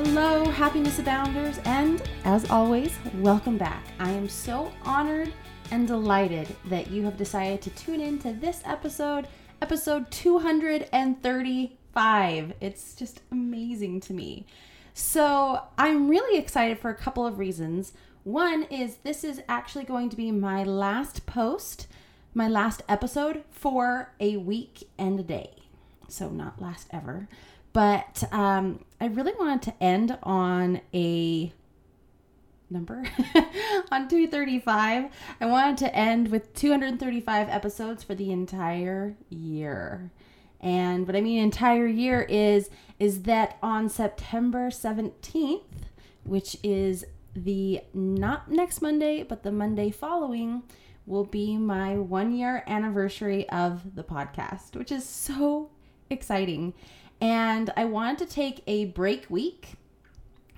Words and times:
Hello, 0.00 0.44
Happiness 0.44 1.00
Abounders, 1.00 1.58
and 1.64 2.00
as 2.24 2.48
always, 2.50 2.96
welcome 3.16 3.58
back. 3.58 3.84
I 3.98 4.12
am 4.12 4.28
so 4.28 4.70
honored 4.84 5.32
and 5.72 5.88
delighted 5.88 6.46
that 6.66 6.88
you 6.88 7.04
have 7.04 7.16
decided 7.16 7.60
to 7.62 7.70
tune 7.70 8.00
in 8.00 8.20
to 8.20 8.32
this 8.32 8.62
episode, 8.64 9.26
episode 9.60 10.08
235. 10.12 12.52
It's 12.60 12.94
just 12.94 13.22
amazing 13.32 13.98
to 14.02 14.12
me. 14.12 14.46
So, 14.94 15.62
I'm 15.76 16.08
really 16.08 16.38
excited 16.38 16.78
for 16.78 16.90
a 16.90 16.94
couple 16.94 17.26
of 17.26 17.40
reasons. 17.40 17.92
One 18.22 18.68
is 18.70 18.98
this 18.98 19.24
is 19.24 19.42
actually 19.48 19.82
going 19.82 20.10
to 20.10 20.16
be 20.16 20.30
my 20.30 20.62
last 20.62 21.26
post, 21.26 21.88
my 22.34 22.46
last 22.46 22.82
episode 22.88 23.42
for 23.50 24.12
a 24.20 24.36
week 24.36 24.88
and 24.96 25.18
a 25.18 25.24
day. 25.24 25.57
So, 26.08 26.30
not 26.30 26.60
last 26.60 26.88
ever. 26.90 27.28
But 27.72 28.24
um, 28.32 28.84
I 29.00 29.06
really 29.06 29.34
wanted 29.38 29.62
to 29.62 29.82
end 29.82 30.18
on 30.22 30.80
a 30.94 31.52
number 32.70 33.04
on 33.90 34.08
235. 34.08 35.10
I 35.40 35.46
wanted 35.46 35.78
to 35.78 35.94
end 35.94 36.30
with 36.30 36.54
235 36.54 37.48
episodes 37.48 38.02
for 38.02 38.14
the 38.14 38.30
entire 38.30 39.16
year. 39.28 40.10
And 40.60 41.06
what 41.06 41.14
I 41.14 41.20
mean 41.20 41.42
entire 41.42 41.86
year 41.86 42.22
is 42.22 42.70
is 42.98 43.22
that 43.22 43.58
on 43.62 43.88
September 43.88 44.70
17th, 44.70 45.62
which 46.24 46.56
is 46.64 47.04
the 47.34 47.80
not 47.94 48.50
next 48.50 48.82
Monday, 48.82 49.22
but 49.22 49.44
the 49.44 49.52
Monday 49.52 49.90
following, 49.90 50.64
will 51.06 51.24
be 51.24 51.56
my 51.56 51.96
1 51.96 52.34
year 52.34 52.64
anniversary 52.66 53.48
of 53.50 53.94
the 53.94 54.02
podcast, 54.02 54.74
which 54.74 54.90
is 54.90 55.04
so 55.04 55.70
exciting. 56.10 56.74
And 57.20 57.70
I 57.76 57.84
wanted 57.84 58.18
to 58.18 58.26
take 58.26 58.62
a 58.66 58.86
break 58.86 59.26
week 59.28 59.74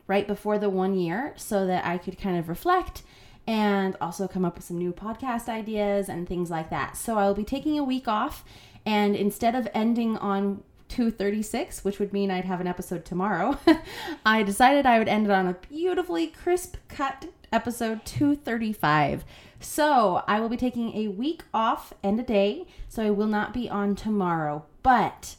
right 0.07 0.27
before 0.27 0.59
the 0.59 0.69
one 0.69 0.97
year 0.97 1.35
so 1.37 1.67
that 1.67 1.87
I 1.87 1.97
could 1.97 2.19
kind 2.19 2.39
of 2.39 2.49
reflect 2.49 3.03
and 3.47 3.97
also 4.01 4.29
come 4.29 4.45
up 4.45 4.57
with 4.57 4.65
some 4.65 4.79
new 4.79 4.93
podcast 4.93 5.49
ideas 5.49 6.09
and 6.09 6.29
things 6.29 6.51
like 6.51 6.71
that. 6.71 6.97
So 6.97 7.17
I 7.17 7.27
will 7.27 7.35
be 7.35 7.45
taking 7.45 7.79
a 7.79 7.85
week 7.85 8.07
off 8.09 8.45
and 8.85 9.15
instead 9.15 9.55
of 9.55 9.69
ending 9.75 10.17
on 10.19 10.63
236, 10.89 11.85
which 11.85 11.99
would 11.99 12.13
mean 12.13 12.31
I'd 12.31 12.45
have 12.45 12.61
an 12.61 12.67
episode 12.67 13.05
tomorrow, 13.05 13.59
I 14.27 14.43
decided 14.43 14.87
I 14.87 14.99
would 14.99 15.09
end 15.09 15.27
it 15.27 15.33
on 15.33 15.47
a 15.47 15.55
beautifully 15.55 16.27
crisp 16.27 16.77
cut 16.89 17.27
episode 17.53 18.05
235. 18.05 19.25
So 19.61 20.23
I 20.27 20.41
will 20.41 20.49
be 20.49 20.57
taking 20.57 20.97
a 20.97 21.09
week 21.09 21.43
off 21.53 21.93
and 22.03 22.19
a 22.19 22.23
day, 22.23 22.67
so 22.89 23.03
I 23.05 23.11
will 23.11 23.27
not 23.27 23.53
be 23.53 23.69
on 23.69 23.95
tomorrow. 23.95 24.65
But 24.83 25.37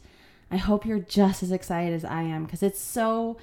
I 0.51 0.57
hope 0.57 0.85
you're 0.85 0.99
just 0.99 1.41
as 1.41 1.51
excited 1.51 1.93
as 1.93 2.03
I 2.03 2.23
am 2.23 2.43
because 2.43 2.61
it's 2.61 2.79
so 2.79 3.37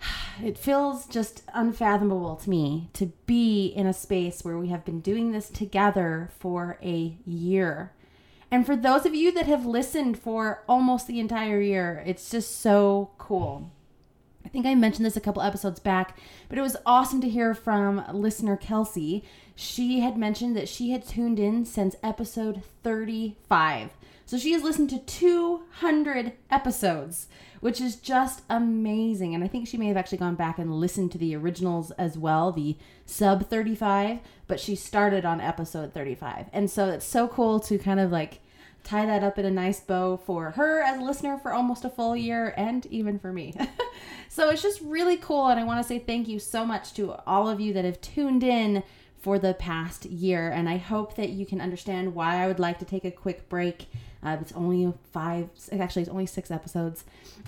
it 0.42 0.56
feels 0.56 1.06
just 1.06 1.42
unfathomable 1.52 2.36
to 2.36 2.50
me 2.50 2.88
to 2.94 3.06
be 3.26 3.66
in 3.66 3.86
a 3.86 3.92
space 3.92 4.44
where 4.44 4.56
we 4.56 4.68
have 4.68 4.84
been 4.84 5.00
doing 5.00 5.32
this 5.32 5.48
together 5.48 6.30
for 6.38 6.78
a 6.82 7.16
year. 7.26 7.92
And 8.50 8.64
for 8.64 8.76
those 8.76 9.04
of 9.04 9.14
you 9.14 9.32
that 9.32 9.46
have 9.46 9.66
listened 9.66 10.18
for 10.18 10.62
almost 10.68 11.08
the 11.08 11.18
entire 11.18 11.60
year, 11.60 12.02
it's 12.06 12.30
just 12.30 12.60
so 12.60 13.10
cool. 13.18 13.72
I 14.44 14.48
think 14.48 14.64
I 14.64 14.76
mentioned 14.76 15.04
this 15.04 15.16
a 15.16 15.20
couple 15.20 15.42
episodes 15.42 15.80
back, 15.80 16.16
but 16.48 16.56
it 16.56 16.62
was 16.62 16.76
awesome 16.86 17.20
to 17.22 17.28
hear 17.28 17.52
from 17.52 18.04
listener 18.12 18.56
Kelsey. 18.56 19.24
She 19.56 19.98
had 19.98 20.16
mentioned 20.16 20.56
that 20.56 20.68
she 20.68 20.90
had 20.90 21.04
tuned 21.04 21.40
in 21.40 21.64
since 21.64 21.96
episode 22.00 22.62
35. 22.84 23.90
So 24.26 24.38
she 24.38 24.52
has 24.52 24.64
listened 24.64 24.90
to 24.90 24.98
200 24.98 26.32
episodes, 26.50 27.28
which 27.60 27.80
is 27.80 27.94
just 27.94 28.42
amazing. 28.50 29.36
And 29.36 29.44
I 29.44 29.46
think 29.46 29.68
she 29.68 29.76
may 29.76 29.86
have 29.86 29.96
actually 29.96 30.18
gone 30.18 30.34
back 30.34 30.58
and 30.58 30.80
listened 30.80 31.12
to 31.12 31.18
the 31.18 31.36
originals 31.36 31.92
as 31.92 32.18
well, 32.18 32.50
the 32.50 32.76
sub 33.06 33.48
35, 33.48 34.18
but 34.48 34.58
she 34.58 34.74
started 34.74 35.24
on 35.24 35.40
episode 35.40 35.94
35. 35.94 36.46
And 36.52 36.68
so 36.68 36.88
it's 36.88 37.06
so 37.06 37.28
cool 37.28 37.60
to 37.60 37.78
kind 37.78 38.00
of 38.00 38.10
like 38.10 38.40
tie 38.82 39.06
that 39.06 39.22
up 39.22 39.38
in 39.38 39.44
a 39.44 39.50
nice 39.50 39.78
bow 39.78 40.16
for 40.16 40.52
her 40.52 40.82
as 40.82 40.98
a 40.98 41.04
listener 41.04 41.38
for 41.38 41.52
almost 41.52 41.84
a 41.84 41.90
full 41.90 42.16
year 42.16 42.52
and 42.56 42.84
even 42.86 43.20
for 43.20 43.32
me. 43.32 43.54
so 44.28 44.50
it's 44.50 44.62
just 44.62 44.80
really 44.80 45.16
cool. 45.16 45.46
And 45.46 45.60
I 45.60 45.64
want 45.64 45.80
to 45.80 45.86
say 45.86 46.00
thank 46.00 46.26
you 46.26 46.40
so 46.40 46.66
much 46.66 46.94
to 46.94 47.12
all 47.28 47.48
of 47.48 47.60
you 47.60 47.72
that 47.74 47.84
have 47.84 48.00
tuned 48.00 48.42
in 48.42 48.82
for 49.18 49.38
the 49.38 49.54
past 49.54 50.04
year. 50.04 50.50
And 50.50 50.68
I 50.68 50.78
hope 50.78 51.14
that 51.14 51.30
you 51.30 51.46
can 51.46 51.60
understand 51.60 52.14
why 52.14 52.42
I 52.42 52.48
would 52.48 52.58
like 52.58 52.80
to 52.80 52.84
take 52.84 53.04
a 53.04 53.10
quick 53.12 53.48
break 53.48 53.86
uh, 54.26 54.36
it's 54.40 54.52
only 54.52 54.92
five, 55.12 55.48
actually, 55.72 56.02
it's 56.02 56.10
only 56.10 56.26
six 56.26 56.50
episodes. 56.50 57.04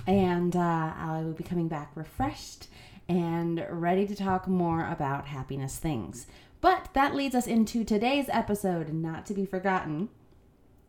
And 0.06 0.54
uh, 0.54 0.92
I 0.96 1.22
will 1.24 1.32
be 1.32 1.44
coming 1.44 1.68
back 1.68 1.90
refreshed 1.94 2.68
and 3.08 3.66
ready 3.70 4.06
to 4.06 4.14
talk 4.14 4.46
more 4.46 4.88
about 4.88 5.26
happiness 5.26 5.76
things. 5.78 6.26
But 6.60 6.90
that 6.92 7.14
leads 7.14 7.34
us 7.34 7.46
into 7.46 7.84
today's 7.84 8.28
episode, 8.28 8.92
not 8.92 9.26
to 9.26 9.34
be 9.34 9.46
forgotten, 9.46 10.08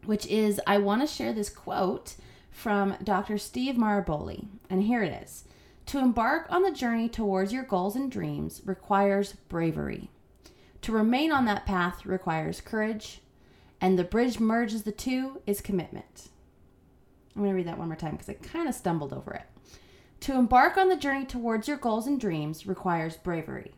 which 0.05 0.25
is 0.27 0.61
I 0.67 0.77
want 0.77 1.01
to 1.01 1.07
share 1.07 1.33
this 1.33 1.49
quote 1.49 2.15
from 2.51 2.95
Dr. 3.03 3.37
Steve 3.37 3.75
Maraboli. 3.75 4.47
And 4.69 4.83
here 4.83 5.03
it 5.03 5.23
is 5.23 5.45
To 5.87 5.99
embark 5.99 6.47
on 6.51 6.63
the 6.63 6.71
journey 6.71 7.09
towards 7.09 7.53
your 7.53 7.63
goals 7.63 7.95
and 7.95 8.11
dreams 8.11 8.61
requires 8.65 9.33
bravery. 9.47 10.09
To 10.81 10.91
remain 10.91 11.31
on 11.31 11.45
that 11.45 11.65
path 11.65 12.05
requires 12.05 12.61
courage, 12.61 13.21
and 13.81 13.97
the 13.97 14.03
bridge 14.03 14.39
merges 14.39 14.83
the 14.83 14.91
two 14.91 15.41
is 15.45 15.61
commitment. 15.61 16.29
I'm 17.35 17.41
going 17.41 17.51
to 17.51 17.55
read 17.55 17.67
that 17.67 17.77
one 17.77 17.87
more 17.87 17.95
time 17.95 18.11
because 18.11 18.29
I 18.29 18.33
kind 18.33 18.67
of 18.67 18.75
stumbled 18.75 19.13
over 19.13 19.33
it. 19.33 19.45
To 20.21 20.35
embark 20.35 20.77
on 20.77 20.89
the 20.89 20.97
journey 20.97 21.25
towards 21.25 21.67
your 21.67 21.77
goals 21.77 22.05
and 22.05 22.19
dreams 22.19 22.67
requires 22.67 23.15
bravery. 23.15 23.71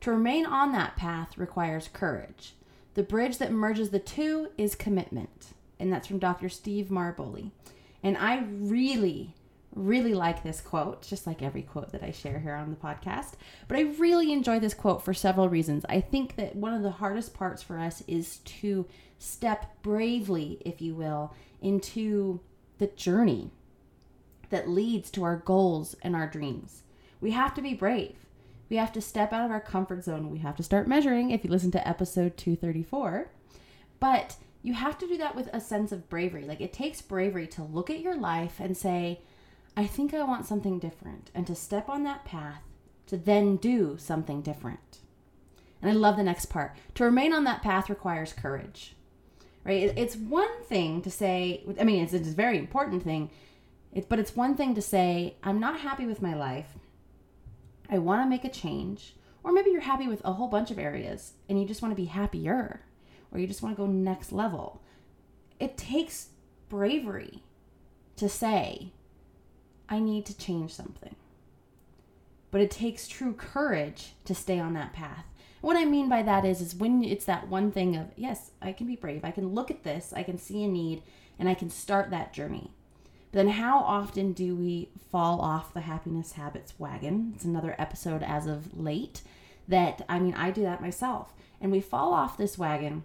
To 0.00 0.10
remain 0.10 0.44
on 0.44 0.72
that 0.72 0.96
path 0.96 1.38
requires 1.38 1.88
courage. 1.92 2.54
The 2.94 3.02
bridge 3.02 3.38
that 3.38 3.52
merges 3.52 3.90
the 3.90 4.00
two 4.00 4.48
is 4.58 4.74
commitment. 4.74 5.54
And 5.78 5.92
that's 5.92 6.06
from 6.06 6.18
Dr. 6.18 6.48
Steve 6.48 6.86
Maraboli. 6.86 7.52
And 8.02 8.16
I 8.16 8.44
really, 8.50 9.34
really 9.74 10.14
like 10.14 10.42
this 10.42 10.60
quote, 10.60 11.02
just 11.02 11.26
like 11.26 11.42
every 11.42 11.62
quote 11.62 11.92
that 11.92 12.02
I 12.02 12.12
share 12.12 12.38
here 12.38 12.54
on 12.54 12.70
the 12.70 12.76
podcast. 12.76 13.32
But 13.68 13.76
I 13.76 13.82
really 13.82 14.32
enjoy 14.32 14.60
this 14.60 14.74
quote 14.74 15.04
for 15.04 15.12
several 15.12 15.48
reasons. 15.48 15.84
I 15.88 16.00
think 16.00 16.36
that 16.36 16.56
one 16.56 16.74
of 16.74 16.82
the 16.82 16.90
hardest 16.90 17.34
parts 17.34 17.62
for 17.62 17.78
us 17.78 18.02
is 18.06 18.38
to 18.38 18.86
step 19.18 19.82
bravely, 19.82 20.58
if 20.64 20.80
you 20.80 20.94
will, 20.94 21.34
into 21.60 22.40
the 22.78 22.86
journey 22.88 23.50
that 24.50 24.68
leads 24.68 25.10
to 25.10 25.24
our 25.24 25.36
goals 25.36 25.96
and 26.02 26.14
our 26.14 26.28
dreams. 26.28 26.82
We 27.20 27.32
have 27.32 27.54
to 27.54 27.62
be 27.62 27.74
brave. 27.74 28.16
We 28.68 28.76
have 28.76 28.92
to 28.92 29.00
step 29.00 29.32
out 29.32 29.44
of 29.44 29.50
our 29.50 29.60
comfort 29.60 30.04
zone. 30.04 30.30
We 30.30 30.38
have 30.38 30.56
to 30.56 30.62
start 30.62 30.88
measuring 30.88 31.30
if 31.30 31.44
you 31.44 31.50
listen 31.50 31.70
to 31.72 31.88
episode 31.88 32.36
234. 32.36 33.30
But 34.00 34.36
you 34.62 34.74
have 34.74 34.98
to 34.98 35.06
do 35.06 35.16
that 35.18 35.34
with 35.34 35.48
a 35.52 35.60
sense 35.60 35.92
of 35.92 36.08
bravery. 36.08 36.44
Like 36.44 36.60
it 36.60 36.72
takes 36.72 37.02
bravery 37.02 37.46
to 37.48 37.62
look 37.62 37.90
at 37.90 38.00
your 38.00 38.16
life 38.16 38.60
and 38.60 38.76
say, 38.76 39.20
I 39.76 39.86
think 39.86 40.14
I 40.14 40.22
want 40.22 40.46
something 40.46 40.78
different, 40.78 41.30
and 41.34 41.46
to 41.46 41.54
step 41.54 41.88
on 41.88 42.04
that 42.04 42.24
path 42.24 42.62
to 43.06 43.16
then 43.16 43.56
do 43.56 43.96
something 43.98 44.40
different. 44.40 44.98
And 45.82 45.90
I 45.90 45.94
love 45.94 46.16
the 46.16 46.22
next 46.22 46.46
part. 46.46 46.76
To 46.94 47.04
remain 47.04 47.32
on 47.32 47.44
that 47.44 47.62
path 47.62 47.90
requires 47.90 48.32
courage 48.32 48.94
right? 49.64 49.92
It's 49.96 50.16
one 50.16 50.62
thing 50.64 51.02
to 51.02 51.10
say, 51.10 51.64
I 51.80 51.84
mean, 51.84 52.02
it's, 52.02 52.12
a 52.12 52.18
very 52.18 52.58
important 52.58 53.02
thing, 53.02 53.30
but 54.08 54.18
it's 54.18 54.36
one 54.36 54.56
thing 54.56 54.74
to 54.74 54.82
say, 54.82 55.36
I'm 55.42 55.58
not 55.58 55.80
happy 55.80 56.06
with 56.06 56.22
my 56.22 56.34
life. 56.34 56.76
I 57.88 57.98
want 57.98 58.22
to 58.22 58.28
make 58.28 58.44
a 58.44 58.50
change. 58.50 59.16
Or 59.42 59.52
maybe 59.52 59.70
you're 59.70 59.80
happy 59.80 60.06
with 60.06 60.22
a 60.24 60.34
whole 60.34 60.48
bunch 60.48 60.70
of 60.70 60.78
areas 60.78 61.32
and 61.48 61.60
you 61.60 61.66
just 61.66 61.82
want 61.82 61.92
to 61.92 62.00
be 62.00 62.06
happier 62.06 62.80
or 63.30 63.38
you 63.38 63.46
just 63.46 63.62
want 63.62 63.76
to 63.76 63.82
go 63.82 63.86
next 63.86 64.32
level. 64.32 64.80
It 65.58 65.76
takes 65.76 66.28
bravery 66.68 67.42
to 68.16 68.28
say, 68.28 68.92
I 69.88 69.98
need 69.98 70.26
to 70.26 70.36
change 70.36 70.72
something. 70.72 71.14
But 72.50 72.60
it 72.60 72.70
takes 72.70 73.08
true 73.08 73.32
courage 73.32 74.14
to 74.24 74.34
stay 74.34 74.58
on 74.58 74.74
that 74.74 74.92
path. 74.92 75.26
What 75.60 75.76
I 75.76 75.84
mean 75.84 76.08
by 76.08 76.22
that 76.22 76.44
is 76.44 76.60
is 76.60 76.74
when 76.74 77.02
it's 77.02 77.24
that 77.24 77.48
one 77.48 77.72
thing 77.72 77.96
of, 77.96 78.08
yes, 78.16 78.50
I 78.60 78.72
can 78.72 78.86
be 78.86 78.96
brave. 78.96 79.24
I 79.24 79.30
can 79.30 79.54
look 79.54 79.70
at 79.70 79.82
this, 79.82 80.12
I 80.14 80.22
can 80.22 80.38
see 80.38 80.62
a 80.62 80.68
need, 80.68 81.02
and 81.38 81.48
I 81.48 81.54
can 81.54 81.70
start 81.70 82.10
that 82.10 82.32
journey. 82.32 82.70
But 83.32 83.38
then 83.38 83.48
how 83.48 83.78
often 83.78 84.32
do 84.32 84.54
we 84.54 84.90
fall 85.10 85.40
off 85.40 85.74
the 85.74 85.80
happiness 85.80 86.32
habits 86.32 86.74
wagon? 86.78 87.32
It's 87.34 87.44
another 87.44 87.74
episode 87.78 88.22
as 88.22 88.46
of 88.46 88.78
late 88.78 89.22
that 89.66 90.04
I 90.08 90.18
mean, 90.18 90.34
I 90.34 90.50
do 90.50 90.62
that 90.62 90.82
myself. 90.82 91.32
And 91.60 91.72
we 91.72 91.80
fall 91.80 92.12
off 92.12 92.36
this 92.36 92.58
wagon 92.58 93.04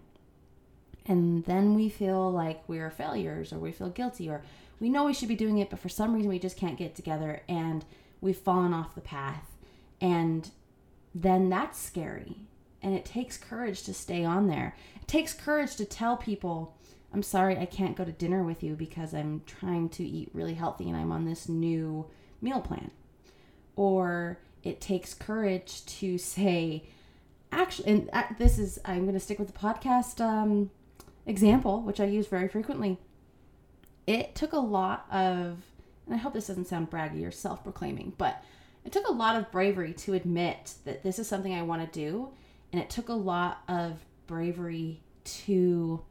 and 1.10 1.44
then 1.44 1.74
we 1.74 1.88
feel 1.88 2.30
like 2.30 2.62
we're 2.68 2.88
failures 2.88 3.52
or 3.52 3.58
we 3.58 3.72
feel 3.72 3.88
guilty 3.88 4.30
or 4.30 4.42
we 4.78 4.88
know 4.88 5.04
we 5.04 5.12
should 5.12 5.28
be 5.28 5.34
doing 5.34 5.58
it 5.58 5.68
but 5.68 5.80
for 5.80 5.88
some 5.88 6.14
reason 6.14 6.30
we 6.30 6.38
just 6.38 6.56
can't 6.56 6.78
get 6.78 6.94
together 6.94 7.42
and 7.48 7.84
we've 8.20 8.36
fallen 8.36 8.72
off 8.72 8.94
the 8.94 9.00
path. 9.00 9.56
And 10.00 10.48
then 11.12 11.50
that's 11.50 11.80
scary. 11.80 12.36
And 12.80 12.94
it 12.94 13.04
takes 13.04 13.36
courage 13.36 13.82
to 13.82 13.92
stay 13.92 14.24
on 14.24 14.46
there. 14.46 14.76
It 15.00 15.08
takes 15.08 15.34
courage 15.34 15.76
to 15.76 15.84
tell 15.84 16.16
people 16.16 16.76
i'm 17.12 17.24
sorry 17.24 17.58
i 17.58 17.66
can't 17.66 17.96
go 17.96 18.04
to 18.04 18.12
dinner 18.12 18.44
with 18.44 18.62
you 18.62 18.76
because 18.76 19.12
i'm 19.12 19.42
trying 19.44 19.88
to 19.88 20.04
eat 20.04 20.30
really 20.32 20.54
healthy 20.54 20.88
and 20.88 20.96
i'm 20.96 21.10
on 21.10 21.24
this 21.24 21.48
new 21.48 22.06
meal 22.40 22.60
plan. 22.60 22.92
Or 23.74 24.38
it 24.62 24.80
takes 24.80 25.12
courage 25.12 25.84
to 25.86 26.18
say 26.18 26.84
actually 27.50 27.90
and 27.90 28.10
uh, 28.12 28.22
this 28.38 28.60
is 28.60 28.78
i'm 28.84 29.02
going 29.02 29.14
to 29.14 29.18
stick 29.18 29.40
with 29.40 29.52
the 29.52 29.58
podcast 29.58 30.20
um, 30.24 30.70
example, 31.30 31.80
which 31.82 32.00
I 32.00 32.04
use 32.04 32.26
very 32.26 32.48
frequently, 32.48 32.98
it 34.06 34.34
took 34.34 34.52
a 34.52 34.58
lot 34.58 35.06
of, 35.10 35.58
and 36.06 36.14
I 36.14 36.16
hope 36.16 36.34
this 36.34 36.48
doesn't 36.48 36.66
sound 36.66 36.90
braggy 36.90 37.26
or 37.26 37.30
self 37.30 37.62
proclaiming, 37.62 38.12
but 38.18 38.42
it 38.84 38.92
took 38.92 39.06
a 39.06 39.12
lot 39.12 39.36
of 39.36 39.50
bravery 39.50 39.92
to 39.94 40.14
admit 40.14 40.74
that 40.84 41.02
this 41.02 41.18
is 41.18 41.28
something 41.28 41.54
I 41.54 41.62
want 41.62 41.80
to 41.90 41.98
do. 41.98 42.30
And 42.72 42.80
it 42.80 42.90
took 42.90 43.08
a 43.08 43.14
lot 43.14 43.62
of 43.68 44.04
bravery 44.26 45.00
to 45.24 46.02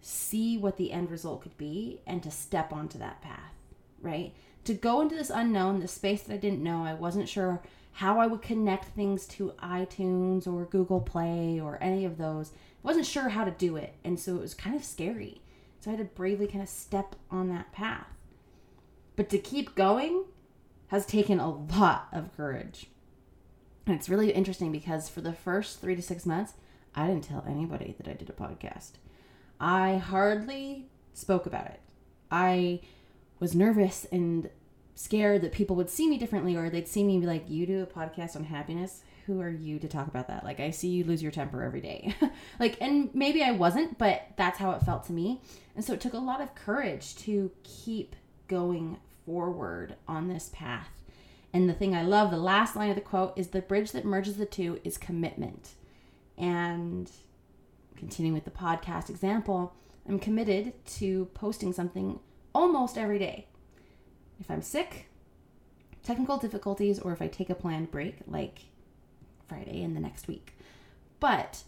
see 0.00 0.58
what 0.58 0.76
the 0.76 0.92
end 0.92 1.10
result 1.10 1.42
could 1.42 1.56
be 1.56 2.00
and 2.06 2.22
to 2.22 2.30
step 2.30 2.72
onto 2.72 2.98
that 2.98 3.20
path, 3.22 3.54
right? 4.00 4.32
To 4.64 4.74
go 4.74 5.00
into 5.00 5.14
this 5.14 5.30
unknown, 5.30 5.80
the 5.80 5.88
space 5.88 6.22
that 6.22 6.34
I 6.34 6.38
didn't 6.38 6.62
know, 6.62 6.84
I 6.84 6.94
wasn't 6.94 7.28
sure 7.28 7.62
how 7.98 8.20
I 8.20 8.28
would 8.28 8.42
connect 8.42 8.84
things 8.84 9.26
to 9.26 9.54
iTunes 9.60 10.46
or 10.46 10.66
Google 10.66 11.00
Play 11.00 11.58
or 11.60 11.78
any 11.80 12.04
of 12.04 12.16
those 12.16 12.52
I 12.52 12.86
wasn't 12.86 13.06
sure 13.06 13.30
how 13.30 13.44
to 13.44 13.50
do 13.50 13.76
it. 13.76 13.94
And 14.04 14.18
so 14.20 14.36
it 14.36 14.40
was 14.40 14.54
kind 14.54 14.76
of 14.76 14.84
scary. 14.84 15.40
So 15.80 15.90
I 15.90 15.96
had 15.96 15.98
to 15.98 16.04
bravely 16.14 16.46
kind 16.46 16.62
of 16.62 16.68
step 16.68 17.16
on 17.28 17.48
that 17.48 17.72
path. 17.72 18.06
But 19.16 19.28
to 19.30 19.38
keep 19.38 19.74
going 19.74 20.26
has 20.88 21.04
taken 21.04 21.40
a 21.40 21.50
lot 21.50 22.06
of 22.12 22.34
courage. 22.36 22.86
And 23.84 23.96
it's 23.96 24.08
really 24.08 24.30
interesting 24.30 24.70
because 24.70 25.08
for 25.08 25.20
the 25.20 25.32
first 25.32 25.80
three 25.80 25.96
to 25.96 26.02
six 26.02 26.24
months, 26.24 26.54
I 26.94 27.08
didn't 27.08 27.24
tell 27.24 27.44
anybody 27.48 27.96
that 27.98 28.08
I 28.08 28.12
did 28.12 28.30
a 28.30 28.32
podcast. 28.32 28.92
I 29.58 29.96
hardly 29.96 30.86
spoke 31.14 31.46
about 31.46 31.66
it. 31.66 31.80
I 32.30 32.80
was 33.40 33.56
nervous 33.56 34.06
and 34.12 34.50
scared 34.98 35.42
that 35.42 35.52
people 35.52 35.76
would 35.76 35.90
see 35.90 36.08
me 36.08 36.18
differently 36.18 36.56
or 36.56 36.68
they'd 36.70 36.88
see 36.88 37.04
me 37.04 37.14
and 37.14 37.22
be 37.22 37.26
like, 37.26 37.48
You 37.48 37.66
do 37.66 37.82
a 37.82 37.86
podcast 37.86 38.36
on 38.36 38.44
happiness? 38.44 39.02
who 39.28 39.42
are 39.42 39.50
you 39.50 39.78
to 39.78 39.86
talk 39.86 40.08
about 40.08 40.26
that? 40.28 40.42
Like, 40.42 40.58
I 40.58 40.70
see 40.70 40.88
you 40.88 41.04
lose 41.04 41.22
your 41.22 41.30
temper 41.30 41.62
every 41.62 41.82
day. 41.82 42.14
like, 42.58 42.78
and 42.80 43.14
maybe 43.14 43.42
I 43.42 43.50
wasn't, 43.50 43.98
but 43.98 44.22
that's 44.36 44.58
how 44.58 44.70
it 44.70 44.82
felt 44.82 45.04
to 45.04 45.12
me. 45.12 45.42
And 45.76 45.84
so 45.84 45.92
it 45.92 46.00
took 46.00 46.14
a 46.14 46.18
lot 46.18 46.40
of 46.40 46.54
courage 46.54 47.14
to 47.18 47.50
keep 47.62 48.16
going 48.48 48.96
forward 49.26 49.96
on 50.08 50.28
this 50.28 50.50
path. 50.54 50.88
And 51.52 51.68
the 51.68 51.74
thing 51.74 51.94
I 51.94 52.02
love, 52.02 52.30
the 52.30 52.38
last 52.38 52.74
line 52.74 52.88
of 52.88 52.96
the 52.96 53.02
quote 53.02 53.34
is 53.36 53.48
the 53.48 53.60
bridge 53.60 53.92
that 53.92 54.06
merges 54.06 54.36
the 54.36 54.46
two 54.46 54.80
is 54.82 54.96
commitment. 54.96 55.72
And 56.38 57.10
continuing 57.96 58.34
with 58.34 58.46
the 58.46 58.50
podcast 58.50 59.10
example, 59.10 59.74
I'm 60.08 60.18
committed 60.18 60.72
to 60.86 61.26
posting 61.34 61.74
something 61.74 62.18
almost 62.54 62.96
every 62.96 63.18
day. 63.18 63.46
If 64.40 64.50
I'm 64.50 64.62
sick, 64.62 65.08
technical 66.02 66.38
difficulties, 66.38 66.98
or 66.98 67.12
if 67.12 67.20
I 67.20 67.28
take 67.28 67.50
a 67.50 67.54
planned 67.54 67.90
break, 67.90 68.16
like 68.26 68.60
Friday 69.48 69.82
in 69.82 69.94
the 69.94 70.00
next 70.00 70.28
week. 70.28 70.54
But 71.20 71.62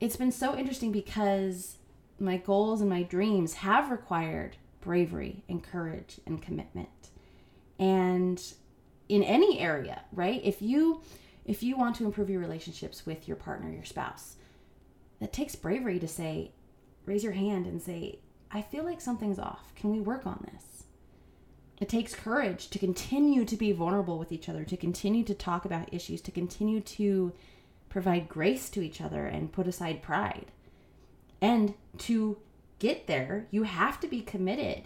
it's 0.00 0.16
been 0.16 0.32
so 0.32 0.56
interesting 0.56 0.92
because 0.92 1.78
my 2.18 2.36
goals 2.36 2.80
and 2.80 2.90
my 2.90 3.02
dreams 3.02 3.54
have 3.54 3.90
required 3.90 4.56
bravery 4.80 5.42
and 5.48 5.62
courage 5.62 6.20
and 6.26 6.40
commitment. 6.40 6.88
And 7.78 8.40
in 9.08 9.22
any 9.22 9.58
area, 9.58 10.02
right? 10.12 10.40
If 10.44 10.62
you 10.62 11.02
if 11.44 11.62
you 11.62 11.76
want 11.76 11.96
to 11.96 12.06
improve 12.06 12.30
your 12.30 12.40
relationships 12.40 13.04
with 13.04 13.28
your 13.28 13.36
partner, 13.36 13.70
your 13.70 13.84
spouse, 13.84 14.36
that 15.20 15.32
takes 15.32 15.54
bravery 15.54 15.98
to 15.98 16.08
say 16.08 16.52
raise 17.04 17.22
your 17.22 17.34
hand 17.34 17.66
and 17.66 17.82
say, 17.82 18.20
"I 18.50 18.62
feel 18.62 18.84
like 18.84 19.00
something's 19.00 19.38
off. 19.38 19.74
Can 19.74 19.90
we 19.90 20.00
work 20.00 20.26
on 20.26 20.46
this?" 20.52 20.73
It 21.80 21.88
takes 21.88 22.14
courage 22.14 22.68
to 22.70 22.78
continue 22.78 23.44
to 23.44 23.56
be 23.56 23.72
vulnerable 23.72 24.18
with 24.18 24.30
each 24.30 24.48
other, 24.48 24.64
to 24.64 24.76
continue 24.76 25.24
to 25.24 25.34
talk 25.34 25.64
about 25.64 25.92
issues, 25.92 26.20
to 26.22 26.30
continue 26.30 26.80
to 26.80 27.32
provide 27.88 28.28
grace 28.28 28.70
to 28.70 28.82
each 28.82 29.00
other 29.00 29.26
and 29.26 29.52
put 29.52 29.66
aside 29.66 30.02
pride. 30.02 30.52
And 31.40 31.74
to 31.98 32.38
get 32.78 33.06
there, 33.06 33.46
you 33.50 33.64
have 33.64 34.00
to 34.00 34.06
be 34.06 34.20
committed. 34.20 34.84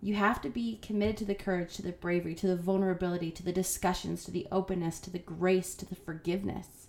You 0.00 0.14
have 0.14 0.40
to 0.42 0.48
be 0.48 0.78
committed 0.78 1.16
to 1.18 1.24
the 1.24 1.34
courage, 1.34 1.76
to 1.76 1.82
the 1.82 1.92
bravery, 1.92 2.34
to 2.36 2.46
the 2.46 2.56
vulnerability, 2.56 3.30
to 3.30 3.42
the 3.42 3.52
discussions, 3.52 4.24
to 4.24 4.30
the 4.30 4.48
openness, 4.50 4.98
to 5.00 5.10
the 5.10 5.18
grace, 5.18 5.74
to 5.76 5.86
the 5.86 5.94
forgiveness. 5.94 6.88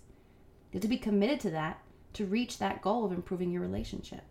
You 0.72 0.78
have 0.78 0.82
to 0.82 0.88
be 0.88 0.98
committed 0.98 1.38
to 1.40 1.50
that 1.50 1.80
to 2.14 2.26
reach 2.26 2.58
that 2.58 2.82
goal 2.82 3.04
of 3.04 3.12
improving 3.12 3.50
your 3.50 3.62
relationship. 3.62 4.22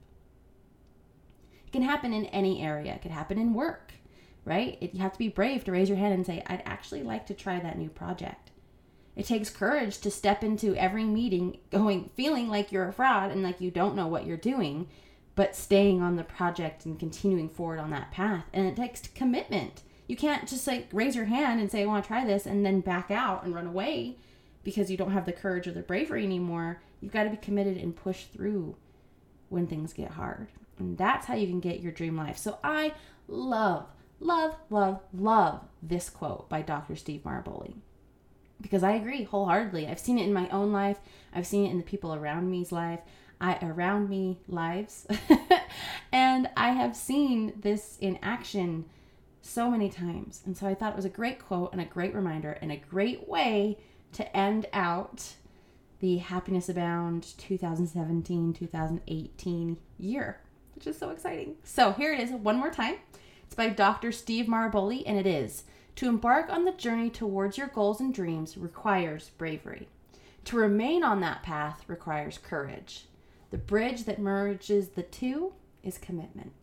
It 1.65 1.71
can 1.71 1.83
happen 1.83 2.13
in 2.13 2.25
any 2.25 2.61
area. 2.61 2.95
It 2.95 3.01
could 3.01 3.11
happen 3.11 3.37
in 3.37 3.53
work 3.53 3.93
right? 4.45 4.77
It, 4.81 4.93
you 4.93 5.01
have 5.01 5.13
to 5.13 5.19
be 5.19 5.29
brave 5.29 5.63
to 5.65 5.71
raise 5.71 5.89
your 5.89 5.97
hand 5.97 6.13
and 6.13 6.25
say, 6.25 6.43
I'd 6.47 6.63
actually 6.65 7.03
like 7.03 7.25
to 7.27 7.33
try 7.33 7.59
that 7.59 7.77
new 7.77 7.89
project. 7.89 8.51
It 9.15 9.25
takes 9.25 9.49
courage 9.49 9.99
to 9.99 10.11
step 10.11 10.43
into 10.43 10.75
every 10.75 11.03
meeting 11.03 11.59
going, 11.71 12.09
feeling 12.15 12.49
like 12.49 12.71
you're 12.71 12.87
a 12.87 12.93
fraud 12.93 13.31
and 13.31 13.43
like 13.43 13.61
you 13.61 13.69
don't 13.69 13.95
know 13.95 14.07
what 14.07 14.25
you're 14.25 14.37
doing, 14.37 14.87
but 15.35 15.55
staying 15.55 16.01
on 16.01 16.15
the 16.15 16.23
project 16.23 16.85
and 16.85 16.99
continuing 16.99 17.49
forward 17.49 17.79
on 17.79 17.91
that 17.91 18.11
path. 18.11 18.45
And 18.53 18.65
it 18.65 18.75
takes 18.75 19.01
commitment. 19.07 19.83
You 20.07 20.17
can't 20.17 20.47
just 20.47 20.67
like 20.67 20.87
raise 20.91 21.15
your 21.15 21.25
hand 21.25 21.59
and 21.59 21.71
say, 21.71 21.83
I 21.83 21.85
want 21.85 22.03
to 22.03 22.07
try 22.07 22.25
this 22.25 22.45
and 22.45 22.65
then 22.65 22.81
back 22.81 23.11
out 23.11 23.43
and 23.43 23.53
run 23.53 23.67
away 23.67 24.17
because 24.63 24.89
you 24.89 24.97
don't 24.97 25.11
have 25.11 25.25
the 25.25 25.31
courage 25.31 25.67
or 25.67 25.71
the 25.71 25.81
bravery 25.81 26.23
anymore. 26.23 26.81
You've 26.99 27.13
got 27.13 27.23
to 27.23 27.29
be 27.29 27.37
committed 27.37 27.77
and 27.77 27.95
push 27.95 28.23
through 28.25 28.75
when 29.49 29.67
things 29.67 29.93
get 29.93 30.11
hard. 30.11 30.47
And 30.79 30.97
that's 30.97 31.27
how 31.27 31.35
you 31.35 31.47
can 31.47 31.59
get 31.59 31.81
your 31.81 31.91
dream 31.91 32.17
life. 32.17 32.37
So 32.37 32.57
I 32.63 32.93
love 33.27 33.87
love, 34.23 34.55
love, 34.69 35.01
love 35.13 35.61
this 35.81 36.09
quote 36.09 36.49
by 36.49 36.61
Dr. 36.61 36.95
Steve 36.95 37.21
Maraboli. 37.23 37.75
Because 38.61 38.83
I 38.83 38.93
agree 38.93 39.23
wholeheartedly. 39.23 39.87
I've 39.87 39.99
seen 39.99 40.17
it 40.17 40.25
in 40.25 40.33
my 40.33 40.49
own 40.49 40.71
life. 40.71 40.97
I've 41.33 41.47
seen 41.47 41.65
it 41.65 41.71
in 41.71 41.77
the 41.77 41.83
people 41.83 42.13
around 42.13 42.49
me's 42.49 42.71
life. 42.71 43.01
I 43.41 43.57
around 43.61 44.09
me 44.09 44.39
lives. 44.47 45.05
and 46.11 46.49
I 46.55 46.69
have 46.69 46.95
seen 46.95 47.53
this 47.59 47.97
in 47.99 48.17
action 48.21 48.85
so 49.41 49.69
many 49.69 49.89
times. 49.89 50.41
And 50.45 50.55
so 50.55 50.65
I 50.65 50.73
thought 50.73 50.93
it 50.93 50.95
was 50.95 51.05
a 51.05 51.09
great 51.09 51.39
quote 51.39 51.73
and 51.73 51.81
a 51.81 51.85
great 51.85 52.15
reminder 52.15 52.57
and 52.61 52.71
a 52.71 52.77
great 52.77 53.27
way 53.27 53.77
to 54.13 54.37
end 54.37 54.67
out 54.71 55.33
the 55.99 56.17
Happiness 56.17 56.69
Abound 56.69 57.33
2017 57.37 58.53
2018 58.53 59.77
year, 59.97 60.39
which 60.75 60.87
is 60.87 60.97
so 60.97 61.09
exciting. 61.09 61.55
So 61.63 61.91
here 61.91 62.13
it 62.13 62.21
is 62.21 62.31
one 62.31 62.57
more 62.57 62.71
time. 62.71 62.95
It's 63.43 63.55
by 63.55 63.69
Dr. 63.69 64.11
Steve 64.11 64.45
Maraboli, 64.45 65.03
and 65.05 65.17
it 65.17 65.27
is 65.27 65.63
To 65.95 66.07
embark 66.07 66.49
on 66.49 66.65
the 66.65 66.71
journey 66.71 67.09
towards 67.09 67.57
your 67.57 67.67
goals 67.67 67.99
and 67.99 68.13
dreams 68.13 68.57
requires 68.57 69.29
bravery. 69.37 69.87
To 70.45 70.57
remain 70.57 71.03
on 71.03 71.21
that 71.21 71.43
path 71.43 71.83
requires 71.87 72.37
courage. 72.37 73.05
The 73.51 73.57
bridge 73.57 74.05
that 74.05 74.19
merges 74.19 74.89
the 74.89 75.03
two 75.03 75.53
is 75.83 75.97
commitment. 75.97 76.53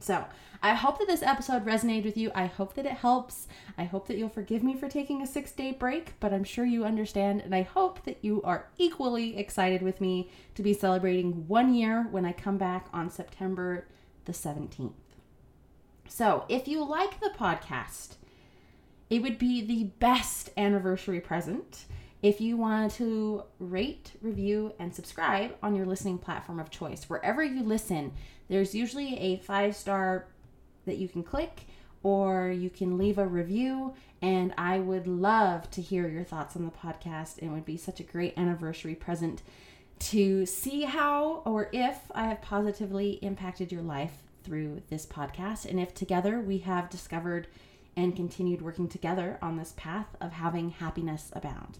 So, 0.00 0.24
I 0.62 0.74
hope 0.74 0.98
that 0.98 1.06
this 1.06 1.22
episode 1.22 1.64
resonated 1.64 2.04
with 2.04 2.16
you. 2.16 2.32
I 2.34 2.46
hope 2.46 2.74
that 2.74 2.86
it 2.86 2.92
helps. 2.92 3.46
I 3.76 3.84
hope 3.84 4.08
that 4.08 4.16
you'll 4.16 4.28
forgive 4.28 4.62
me 4.62 4.74
for 4.74 4.88
taking 4.88 5.22
a 5.22 5.26
six 5.26 5.52
day 5.52 5.72
break, 5.72 6.14
but 6.18 6.32
I'm 6.32 6.44
sure 6.44 6.64
you 6.64 6.84
understand. 6.84 7.42
And 7.42 7.54
I 7.54 7.62
hope 7.62 8.04
that 8.04 8.18
you 8.22 8.42
are 8.42 8.68
equally 8.76 9.36
excited 9.36 9.82
with 9.82 10.00
me 10.00 10.30
to 10.56 10.62
be 10.62 10.74
celebrating 10.74 11.46
one 11.46 11.74
year 11.74 12.06
when 12.10 12.24
I 12.24 12.32
come 12.32 12.58
back 12.58 12.88
on 12.92 13.10
September 13.10 13.86
the 14.24 14.32
17th. 14.32 14.92
So, 16.08 16.44
if 16.48 16.66
you 16.66 16.84
like 16.84 17.20
the 17.20 17.30
podcast, 17.38 18.16
it 19.10 19.22
would 19.22 19.38
be 19.38 19.64
the 19.64 19.84
best 19.98 20.50
anniversary 20.56 21.20
present 21.20 21.84
if 22.22 22.40
you 22.40 22.56
want 22.56 22.92
to 22.92 23.44
rate, 23.58 24.12
review, 24.20 24.72
and 24.78 24.94
subscribe 24.94 25.54
on 25.62 25.74
your 25.74 25.86
listening 25.86 26.18
platform 26.18 26.58
of 26.58 26.70
choice. 26.70 27.04
Wherever 27.04 27.44
you 27.44 27.62
listen, 27.62 28.12
there's 28.48 28.74
usually 28.74 29.18
a 29.18 29.36
five 29.38 29.76
star 29.76 30.26
that 30.86 30.98
you 30.98 31.08
can 31.08 31.22
click 31.22 31.66
or 32.02 32.48
you 32.48 32.70
can 32.70 32.98
leave 32.98 33.18
a 33.18 33.26
review. 33.26 33.94
And 34.20 34.52
I 34.58 34.78
would 34.78 35.06
love 35.06 35.70
to 35.72 35.82
hear 35.82 36.08
your 36.08 36.24
thoughts 36.24 36.56
on 36.56 36.64
the 36.64 36.70
podcast. 36.70 37.38
It 37.38 37.48
would 37.48 37.64
be 37.64 37.76
such 37.76 38.00
a 38.00 38.04
great 38.04 38.36
anniversary 38.36 38.94
present 38.94 39.42
to 40.00 40.46
see 40.46 40.82
how 40.82 41.42
or 41.44 41.68
if 41.72 42.10
I 42.14 42.28
have 42.28 42.40
positively 42.40 43.18
impacted 43.22 43.70
your 43.70 43.82
life 43.82 44.22
through 44.44 44.82
this 44.88 45.06
podcast. 45.06 45.64
And 45.64 45.80
if 45.80 45.94
together 45.94 46.40
we 46.40 46.58
have 46.58 46.90
discovered 46.90 47.48
and 47.96 48.14
continued 48.14 48.62
working 48.62 48.88
together 48.88 49.38
on 49.42 49.56
this 49.56 49.74
path 49.76 50.06
of 50.20 50.32
having 50.32 50.70
happiness 50.70 51.30
abound. 51.32 51.78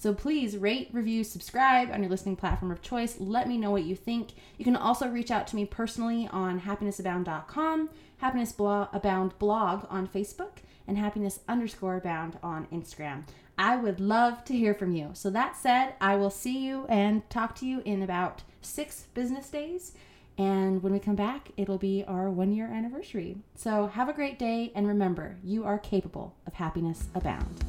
So 0.00 0.14
please 0.14 0.56
rate, 0.56 0.88
review, 0.94 1.22
subscribe 1.22 1.90
on 1.90 2.02
your 2.02 2.08
listening 2.08 2.36
platform 2.36 2.72
of 2.72 2.80
choice. 2.80 3.20
Let 3.20 3.46
me 3.46 3.58
know 3.58 3.70
what 3.70 3.84
you 3.84 3.94
think. 3.94 4.30
You 4.56 4.64
can 4.64 4.74
also 4.74 5.06
reach 5.06 5.30
out 5.30 5.46
to 5.48 5.56
me 5.56 5.66
personally 5.66 6.26
on 6.32 6.62
happinessabound.com, 6.62 7.90
happiness 8.16 8.54
abound 8.58 9.38
blog 9.38 9.86
on 9.90 10.08
Facebook, 10.08 10.60
and 10.88 10.96
happiness 10.96 11.40
underscore 11.46 11.98
abound 11.98 12.38
on 12.42 12.66
Instagram. 12.72 13.24
I 13.58 13.76
would 13.76 14.00
love 14.00 14.42
to 14.46 14.56
hear 14.56 14.72
from 14.72 14.94
you. 14.94 15.10
So 15.12 15.28
that 15.28 15.54
said, 15.54 15.92
I 16.00 16.16
will 16.16 16.30
see 16.30 16.66
you 16.66 16.86
and 16.88 17.28
talk 17.28 17.54
to 17.56 17.66
you 17.66 17.82
in 17.84 18.02
about 18.02 18.42
six 18.62 19.02
business 19.12 19.50
days. 19.50 19.92
And 20.40 20.82
when 20.82 20.94
we 20.94 20.98
come 20.98 21.16
back, 21.16 21.50
it'll 21.58 21.76
be 21.76 22.02
our 22.08 22.30
one 22.30 22.50
year 22.50 22.64
anniversary. 22.64 23.36
So 23.56 23.88
have 23.88 24.08
a 24.08 24.14
great 24.14 24.38
day 24.38 24.72
and 24.74 24.88
remember, 24.88 25.36
you 25.44 25.64
are 25.64 25.78
capable 25.78 26.34
of 26.46 26.54
happiness 26.54 27.08
abound. 27.14 27.62